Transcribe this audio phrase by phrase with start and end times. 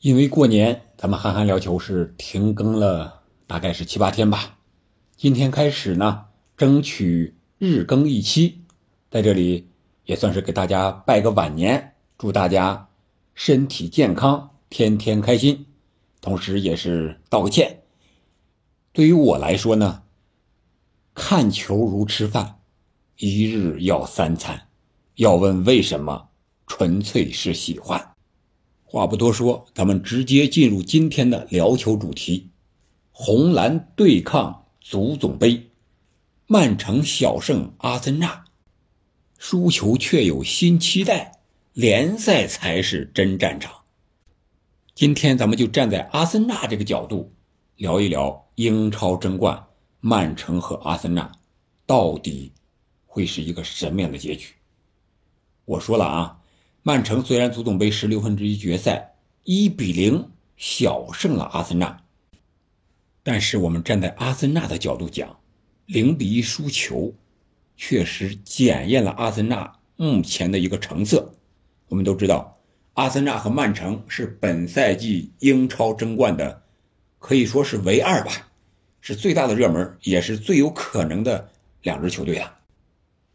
[0.00, 4.56] 因为过年，咱们憨憨聊球是停更了，大概是七八天吧。
[5.14, 6.24] 今天开始呢，
[6.56, 8.62] 争取日更一期，
[9.10, 9.68] 在这里
[10.06, 12.88] 也算是给大家拜个晚年，祝大家
[13.34, 15.66] 身体健康，天天开心。
[16.22, 17.82] 同时，也是道个歉。
[18.94, 20.04] 对于我来说呢，
[21.12, 22.60] 看球如吃饭，
[23.18, 24.68] 一日要三餐。
[25.16, 26.30] 要问为什么，
[26.66, 28.09] 纯粹是喜欢。
[28.92, 32.50] 话不多说，咱们直接进入今天的聊球主题：
[33.12, 35.70] 红蓝对抗足总杯，
[36.48, 38.46] 曼城小胜阿森纳，
[39.38, 41.38] 输球却有新期待，
[41.72, 43.72] 联赛才是真战场。
[44.92, 47.32] 今天咱们就站在阿森纳这个角度
[47.76, 49.68] 聊一聊英超争冠，
[50.00, 51.30] 曼城和阿森纳
[51.86, 52.50] 到底
[53.06, 54.52] 会是一个什么样的结局？
[55.64, 56.39] 我说了啊。
[56.82, 62.02] 曼城虽然足总杯十六分之一决赛一比零小胜了阿森纳，
[63.22, 65.38] 但是我们站在阿森纳的角度讲，
[65.84, 67.12] 零比一输球，
[67.76, 71.34] 确实检验了阿森纳目前的一个成色。
[71.88, 72.58] 我们都知道，
[72.94, 76.62] 阿森纳和曼城是本赛季英超争冠的，
[77.18, 78.48] 可以说是唯二吧，
[79.02, 81.50] 是最大的热门，也是最有可能的
[81.82, 82.58] 两支球队啊。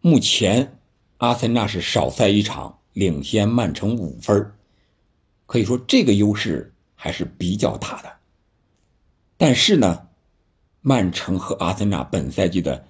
[0.00, 0.76] 目前，
[1.18, 2.74] 阿森纳是少赛一场。
[2.98, 4.52] 领先曼城五分
[5.46, 8.12] 可以说这个优势还是比较大的。
[9.36, 10.08] 但是呢，
[10.80, 12.84] 曼城和阿森纳本赛季的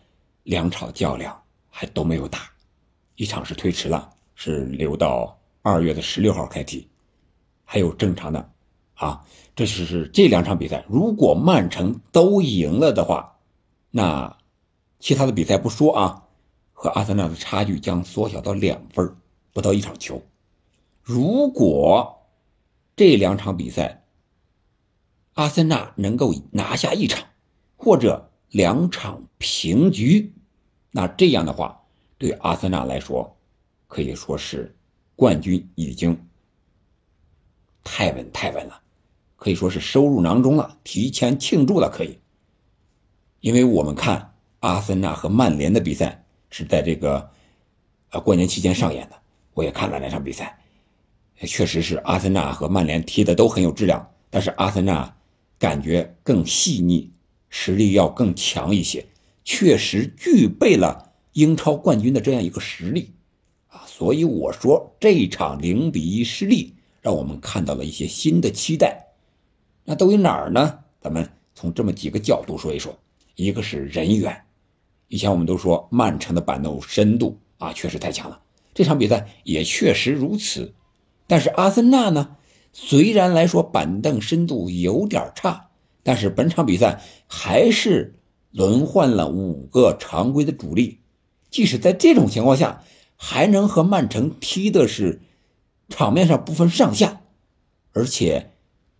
[0.44, 2.50] 两场较量还都没有打，
[3.16, 6.88] 一场是推迟了，是留到二月的十六号开踢，
[7.66, 8.50] 还有正常的，
[8.94, 9.22] 啊，
[9.54, 13.36] 这就是这两场比赛，如果曼城都赢了的话，
[13.90, 14.38] 那
[15.00, 16.22] 其他的比赛不说啊，
[16.72, 19.14] 和阿森纳的差距将缩小到两分
[19.58, 20.22] 不到一场球，
[21.02, 22.28] 如果
[22.94, 24.04] 这两场比赛
[25.34, 27.26] 阿森纳能够拿下一场，
[27.76, 30.32] 或者两场平局，
[30.92, 31.82] 那这样的话，
[32.18, 33.36] 对阿森纳来说
[33.88, 34.76] 可以说是
[35.16, 36.24] 冠军已经
[37.82, 38.80] 太稳太稳了，
[39.34, 42.16] 可以说是收入囊中了，提前庆祝了可以。
[43.40, 47.28] 因为我们看阿森纳和曼联的比赛是在这个
[48.10, 49.18] 呃过年期间上演的。
[49.58, 50.56] 我也看了那场比赛，
[51.40, 55.16] 确实是阿森纳和曼联踢的都很有质量，但是阿森纳
[55.58, 57.10] 感觉更细腻，
[57.48, 59.04] 实力要更强一些，
[59.42, 63.10] 确实具备了英超冠军的这样一个实力
[63.66, 63.82] 啊！
[63.84, 69.08] 所以我说这一场零比一失利，让我们看到了一些新的期待。
[69.82, 70.78] 那都有哪儿呢？
[71.00, 72.96] 咱们从这么几个角度说一说。
[73.34, 74.40] 一个是人员，
[75.08, 78.40] 以前我们都说曼城的板凳深度啊，确实太强了。
[78.78, 80.72] 这场比赛也确实如此，
[81.26, 82.36] 但是阿森纳呢，
[82.72, 85.70] 虽然来说板凳深度有点差，
[86.04, 88.20] 但是本场比赛还是
[88.52, 91.00] 轮换了五个常规的主力，
[91.50, 92.84] 即使在这种情况下，
[93.16, 95.22] 还能和曼城踢的是
[95.88, 97.22] 场面上不分上下，
[97.92, 98.52] 而且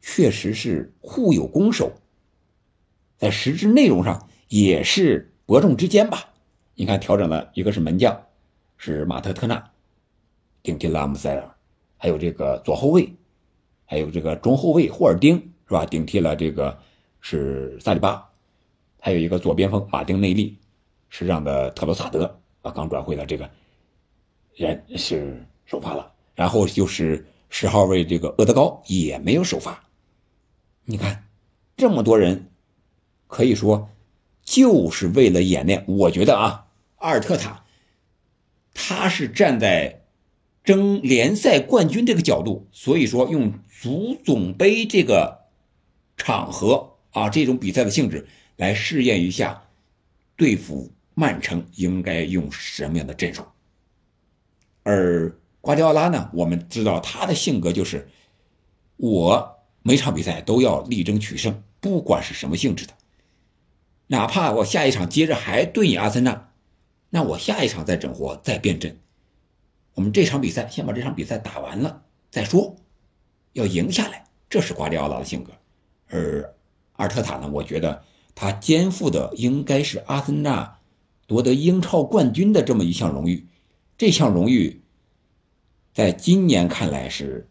[0.03, 1.93] 确实是互有攻守，
[3.17, 6.31] 在实质内容上也是伯仲之间吧。
[6.75, 8.25] 你看，调整了一个是门将。
[8.79, 9.71] 是马特特纳
[10.63, 11.55] 顶替拉姆塞尔，
[11.97, 13.13] 还有这个左后卫，
[13.85, 15.85] 还有这个中后卫霍尔丁是吧？
[15.85, 16.79] 顶替了这个
[17.21, 18.27] 是萨里巴，
[19.01, 20.57] 还有一个左边锋马丁内利
[21.09, 23.51] 是让的特罗萨德啊，刚转会的这个
[24.55, 29.83] 人是首发了，然后就是十号位这个厄德高也没有首发。
[30.85, 31.25] 你看
[31.77, 32.51] 这么多人，
[33.27, 33.91] 可以说
[34.43, 35.85] 就是为了演练。
[35.89, 36.67] 我觉得啊，
[36.99, 37.65] 阿尔特塔。
[38.81, 40.03] 他是站在
[40.63, 45.47] 争联赛冠军这个角度，所以说用足总杯这个
[46.17, 49.65] 场合啊，这种比赛的性质来试验一下
[50.37, 53.45] 对付曼城应该用什么样的阵容。
[54.85, 58.09] 而瓜迪奥拉呢，我们知道他的性格就是，
[58.97, 62.93] 我每场比赛都要力争取胜，不管是什么性质的，
[64.07, 66.48] 哪怕我下一场接着还对阿森纳。
[67.11, 68.99] 那我下一场再整活再变阵，
[69.95, 72.77] 我们这场比赛先把这场比赛打完了再说，
[73.55, 75.53] 要赢下来，这是瓜迪奥拉的性格。
[76.09, 76.55] 而
[76.93, 80.79] 阿尔特塔呢，我觉得他肩负的应该是阿森纳
[81.27, 83.47] 夺得英超冠军的这么一项荣誉，
[83.97, 84.83] 这项荣誉
[85.95, 87.49] 在今年看来是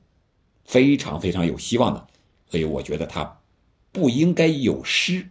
[0.63, 2.07] 非常非常有希望的，
[2.47, 3.39] 所以我觉得他
[3.91, 5.29] 不应该有失，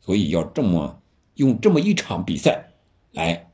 [0.00, 1.00] 所以要这么
[1.34, 2.72] 用这么一场比赛
[3.12, 3.46] 来。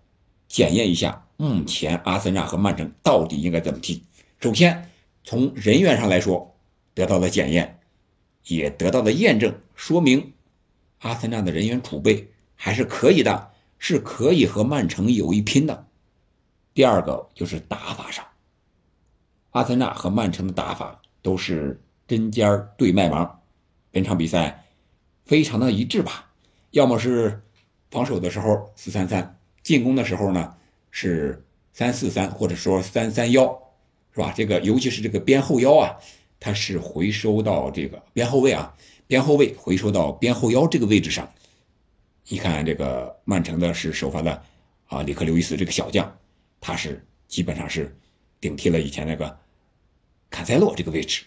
[0.49, 4.03] 检验一下目前阿森纳和曼城到底应该怎么踢。
[4.41, 4.91] 首先
[5.25, 6.57] 从人员上来说，
[6.95, 7.81] 得到了检验，
[8.47, 10.33] 也得到了验证，说明
[11.01, 15.87] 阿森纳的人员储备还是可以的，是可以和曼城有一拼的。
[16.73, 18.25] 第二个就是打法上，
[19.51, 23.41] 阿森纳和曼城的打法都是针尖对麦芒，
[23.91, 24.65] 本场比赛
[25.25, 26.31] 非常的一致吧？
[26.71, 27.43] 要么是
[27.91, 29.36] 防守的时候四三三，
[29.67, 30.55] 进攻的时候呢
[30.93, 33.63] 是三四三，或者说三三幺。
[34.15, 34.33] 是吧？
[34.35, 35.95] 这个尤其是这个边后腰啊，
[36.41, 38.75] 他是回收到这个边后卫啊，
[39.07, 41.31] 边后卫回收到边后腰这个位置上。
[42.27, 44.43] 你看这个曼城的是首发的
[44.87, 46.11] 啊，里克刘易斯这个小将，
[46.63, 47.95] 他是基本上是
[48.41, 49.39] 顶替了以前那个
[50.31, 51.23] 坎塞洛这个位置。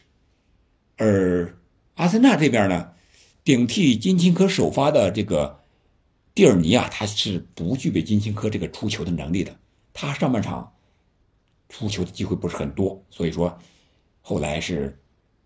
[0.97, 1.55] 而
[1.93, 2.91] 阿森纳这边呢，
[3.43, 5.58] 顶替金琴科首发的这个
[6.33, 9.57] 蒂尔尼啊，他是不具备金琴科这个出球的能力的，
[9.93, 10.73] 他上半场。
[11.71, 13.55] 出球的机会不是很多，所以说
[14.21, 14.99] 后来是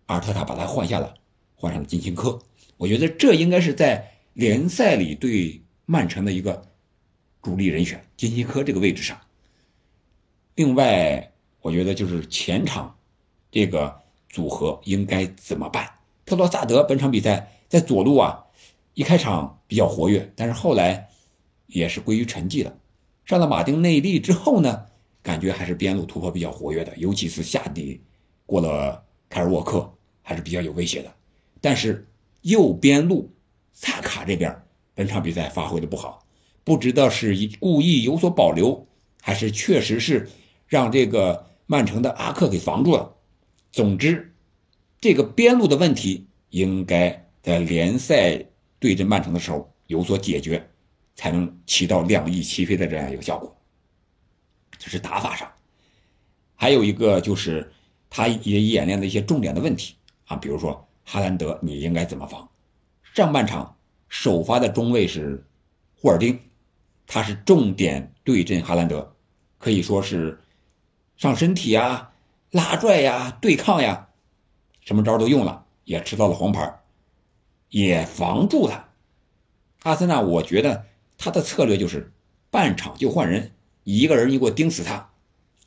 [0.06, 1.12] 阿尔特塔把他换下了，
[1.54, 2.40] 换上了金琴科。
[2.78, 6.66] 我觉得这应该是在联赛里对曼城的一个
[7.42, 9.20] 主力人选，金琴科这个位置上。
[10.54, 11.30] 另外，
[11.60, 12.96] 我觉得就是前场
[13.50, 13.94] 这个
[14.30, 15.86] 组合应该怎么办？
[16.24, 18.42] 特罗萨德本场比赛在左路啊，
[18.94, 21.08] 一开场比较活跃，但是后来
[21.66, 22.74] 也是归于沉寂了。
[23.24, 24.86] 上了马丁内利之后呢？
[25.22, 27.98] 感觉还是边路突破比较活跃的，尤其是下底
[28.44, 31.10] 过了凯尔沃克还是比较有威胁的。
[31.62, 32.06] 但是
[32.42, 33.32] 右边路
[33.72, 34.54] 萨卡这边
[34.94, 36.26] 本场比赛发挥的不好，
[36.62, 38.86] 不知道是故意有所保留，
[39.22, 40.28] 还是确实是
[40.66, 43.16] 让这个曼城的阿克给防住了。
[43.72, 44.34] 总之，
[45.00, 48.44] 这个边路的问题应该在联赛
[48.84, 50.68] 对阵曼城的时候有所解决，
[51.14, 53.56] 才能起到两翼齐飞的这样一个效果。
[54.78, 55.50] 这是打法上，
[56.54, 57.72] 还有一个就是
[58.10, 59.94] 他也演练的一些重点的问题
[60.26, 62.46] 啊，比如说哈兰德你应该怎么防？
[63.14, 63.74] 上半场
[64.10, 65.42] 首发的中卫是
[65.98, 66.38] 霍尔丁，
[67.06, 69.16] 他是重点对阵哈兰德，
[69.56, 70.38] 可以说是
[71.16, 72.12] 上身体啊、
[72.50, 74.10] 拉拽呀、对抗呀，
[74.82, 76.80] 什么招都用了，也吃到了黄牌，
[77.74, 78.84] 也防住他。
[79.82, 80.84] 阿森纳，我觉得
[81.18, 82.12] 他的策略就是
[82.48, 83.50] 半场就换人。
[83.82, 85.10] 一个人你给我盯死他，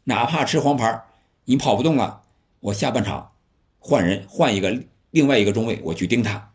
[0.05, 1.03] 哪怕吃黄牌，
[1.43, 2.21] 你跑不动了，
[2.61, 3.33] 我下半场
[3.77, 4.81] 换人换一个
[5.11, 6.53] 另外一个中卫，我去盯他，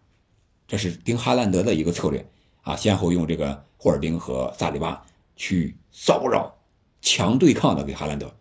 [0.66, 2.26] 这是盯哈兰德的一个策略
[2.62, 5.04] 啊，先后用这个霍尔丁和萨里巴
[5.36, 6.54] 去骚扰、
[7.02, 8.34] 强对抗的给哈兰德，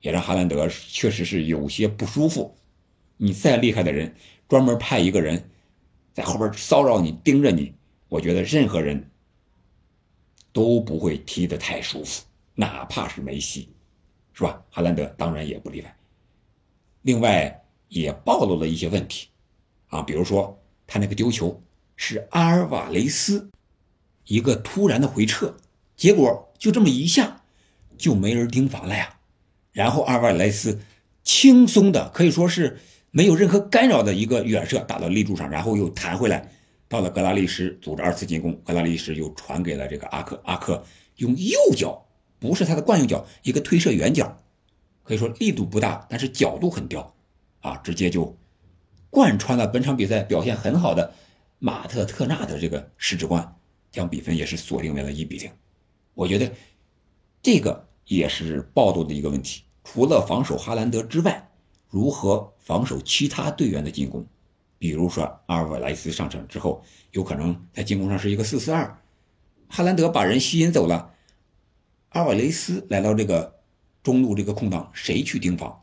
[0.00, 2.56] 也让哈兰德确实是有些不舒服。
[3.18, 4.14] 你再厉害的人，
[4.48, 5.50] 专门派一个人
[6.16, 7.74] 在后边骚扰你、盯着你，
[8.08, 9.10] 我觉得任何人
[10.50, 12.24] 都不会踢得太舒服。
[12.54, 13.68] 哪怕是梅西，
[14.32, 14.64] 是吧？
[14.70, 15.96] 哈兰德当然也不例外。
[17.02, 19.28] 另外也暴露了一些问题，
[19.88, 21.62] 啊，比如说他那个丢球
[21.96, 23.50] 是阿尔瓦雷斯
[24.24, 25.54] 一个突然的回撤，
[25.96, 27.42] 结果就这么一下
[27.98, 29.18] 就没人盯防了呀。
[29.70, 30.80] 然后阿尔瓦雷斯
[31.22, 32.80] 轻松的可以说是
[33.16, 36.52] 没有任何干扰的一个远射打到立柱上，然后又弹回来，
[36.86, 40.84] 到了格拉利什组织二次进攻，格拉利什又传给了这个阿克，阿克
[41.16, 42.06] 用右脚。
[42.38, 44.36] 不是他的惯用脚，一个推射远角，
[45.02, 47.14] 可以说力度不大，但是角度很刁，
[47.62, 48.36] 啊，直接就
[49.08, 51.14] 贯穿了本场比赛表现很好的
[51.58, 53.56] 马特特纳的这个十指关，
[53.90, 55.50] 将比分也是锁定为了一比零。
[56.12, 56.52] 我觉得
[57.40, 61.48] 这个也是暴露的一个问题，除了防守哈兰德之外，
[61.88, 64.26] 如何防守其他队员的进攻？
[64.76, 69.00] 比如说阿尔瓦莱斯上场之后，有可能在进攻上是一个四四二，
[69.68, 71.14] 哈兰德把人吸引走了。
[72.08, 73.60] 阿尔瓦雷斯来到这个
[74.02, 75.80] 中路这个空档，谁去盯防？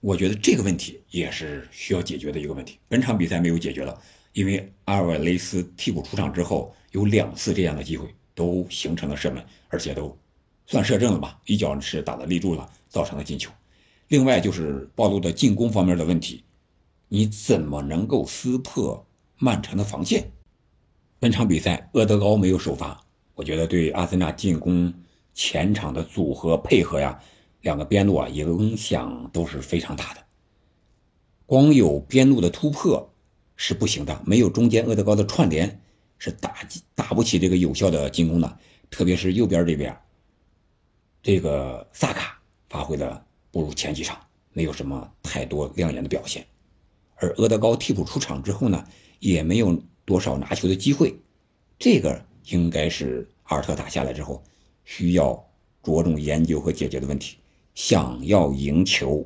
[0.00, 2.80] 我觉得这个问题也是需要解决的一个问题。
[2.88, 3.96] 本场比赛没有解决了，
[4.32, 10.18] 因为阿尔瓦雷斯替补出场之后，有两次这样的机会都形成了射门，而且都
[10.66, 11.40] 算射正了吧？
[11.46, 13.52] 一脚是打的立柱了，造成了进球。
[14.12, 16.44] 另外就是暴露的进攻方面的问题，
[17.08, 19.06] 你怎么能够撕破
[19.38, 20.30] 曼城的防线？
[21.18, 23.02] 本场比赛厄德高没有首发，
[23.34, 24.92] 我觉得对阿森纳进攻。
[25.32, 27.18] 前场的组合配合呀，
[27.62, 30.20] 两个边路啊影响都是非常大的。
[31.46, 33.10] 光有边路的突破
[33.56, 35.80] 是不行的，没有中间厄德高的串联
[36.18, 36.54] 是打
[36.94, 38.58] 打不起这个有效的进攻的。
[38.90, 39.98] 特别是右边这边，
[41.22, 42.38] 这个萨卡
[42.68, 44.20] 发挥的不如前几场，
[44.52, 46.44] 没有什么太多亮眼的表现。
[47.14, 48.84] 而厄德高替补出场之后呢，
[49.20, 51.16] 也没有多少拿球的机会。
[51.78, 54.42] 这个应该是阿尔特塔下来之后。
[54.84, 55.32] 需要
[55.80, 57.36] 着重研究和解决的问题。
[57.72, 59.24] 想要赢球，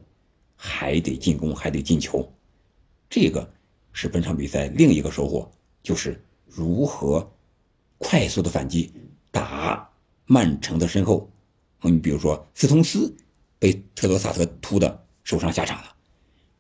[0.55, 2.31] 还得进攻，还得进球。
[3.09, 3.51] 这个
[3.91, 5.51] 是本场比赛另一个收获，
[5.83, 7.27] 就是如何
[7.97, 8.93] 快速的反击，
[9.31, 9.91] 打
[10.27, 11.27] 曼城的身后。
[11.81, 13.17] 你比如说斯通斯
[13.59, 15.97] 被特罗萨特突的受伤下场了，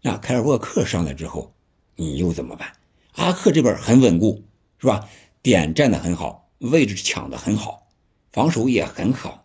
[0.02, 1.54] 那凯尔沃克上来之后，
[1.94, 2.72] 你又怎么办？
[3.12, 4.44] 阿克这边很稳固，
[4.78, 5.08] 是吧？
[5.42, 7.86] 点站的很好，位置抢的很好，
[8.32, 9.44] 防守也很好，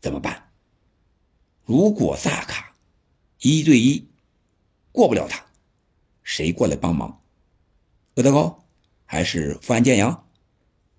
[0.00, 0.50] 怎么办？
[1.64, 2.74] 如果萨卡
[3.40, 4.08] 一对一
[4.92, 5.44] 过不了他，
[6.22, 7.22] 谁过来帮忙？
[8.14, 8.64] 厄德高，
[9.04, 10.26] 还是富安健洋，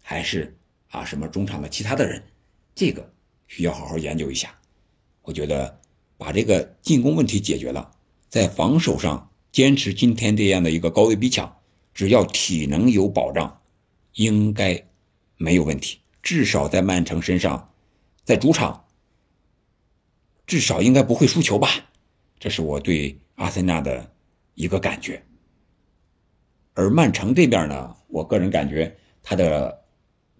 [0.01, 0.58] 还是
[0.89, 2.24] 啊什么中场的其他的人？
[2.75, 3.12] 这个
[3.48, 4.56] 需要好好研究一下。
[5.24, 5.82] 我觉得
[6.18, 7.92] 把这个进攻问题解决了，
[8.30, 11.56] 在防守上坚持今天这样的一个高位逼抢。
[11.94, 13.60] 只要体能有保障，
[14.14, 14.86] 应该
[15.36, 16.00] 没有问题。
[16.22, 17.74] 至少在曼城身上，
[18.24, 18.86] 在主场，
[20.46, 21.70] 至少应该不会输球吧？
[22.40, 24.12] 这是我对阿森纳的
[24.54, 25.24] 一个感觉。
[26.76, 29.84] 而曼城这边呢，我个人感觉他的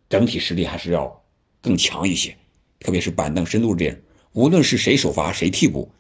[0.08, 1.24] 整体实力还是要
[1.60, 2.38] 更强一些，
[2.78, 3.98] 特别是板凳深度这样，
[4.38, 5.92] 无论是谁首发谁替补，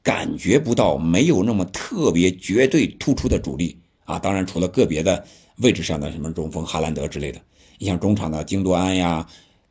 [0.00, 3.80] 感觉不到没有那么特别绝对突出的主力。
[4.04, 7.42] 啊，当然，除了个别的位置上的什么中锋哈兰德之类的，
[7.78, 9.28] 你像中场的京多安呀、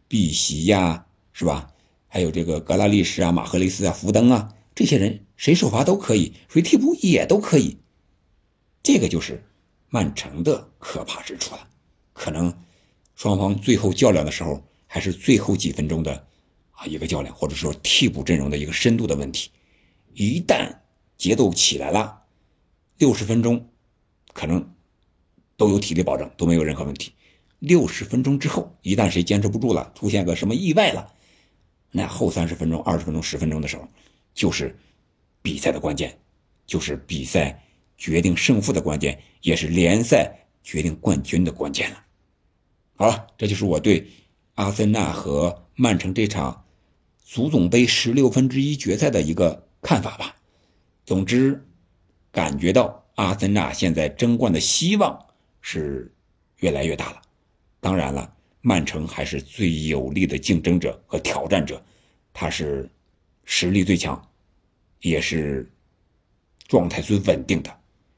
[0.10, 1.72] 碧玺呀，是吧？
[2.10, 7.78] 还有这个格拉利什啊、马赫雷斯啊、福登啊，这些人谁首发都可以，谁替补也都可以。
[8.84, 9.42] 这个就是
[9.88, 11.66] 曼城的可怕之处了。
[12.12, 12.54] 可能
[13.16, 16.27] 双方最后较量的时候，还是最后几分钟的
[16.78, 19.52] 啊一个较量，或者说替补阵容的一个深度的问题。
[20.14, 20.74] 一旦
[21.18, 22.24] 节奏起来了，
[22.98, 23.70] 六十分钟。
[24.34, 24.76] 可能
[25.56, 27.12] 都有体力保证，都没有任何问题。
[27.58, 31.12] 六十分钟之后，一旦谁坚持不住了，出现个什么意外了，
[31.90, 33.90] 那后三十分钟、二十分钟、十分钟的时候，
[34.36, 34.78] 就是
[35.42, 36.20] 比赛的关键，
[36.68, 37.64] 就是比赛
[37.98, 40.32] 决定胜负的关键，也是联赛
[40.62, 42.06] 决定冠军的关键了。
[42.96, 44.08] 好了，这就是我对
[44.54, 46.64] 阿森纳和曼城这场
[47.30, 50.34] 足总杯十六分之一决赛的一个看法吧。
[51.06, 51.62] 总之，
[52.32, 53.04] 感觉到。
[53.18, 55.26] 阿森纳现在争冠的希望
[55.60, 56.14] 是
[56.58, 57.22] 越来越大了，
[57.80, 58.32] 当然了，
[58.62, 61.84] 曼城还是最有力的竞争者和挑战者，
[62.32, 62.88] 他是
[63.44, 64.24] 实力最强，
[65.02, 65.68] 也是
[66.68, 67.76] 状态最稳定的。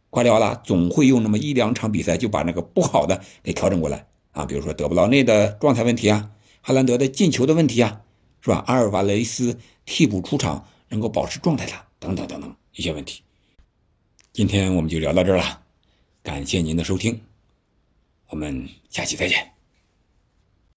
[0.09, 8.01] 瓜迪奥拉总会用那么一两场比赛就把那个不好的给调整过来啊，比如说德布劳内的状态问题啊，哈兰德的进球的问题啊，
[8.41, 8.63] 是吧？
[8.67, 13.21] 阿尔瓦雷斯替补出场能够保持状态的等等等等一些问题。
[14.31, 15.61] 今天我们就聊到这儿了，
[16.23, 17.19] 感谢您的收听，
[18.29, 19.58] 我们下期再见。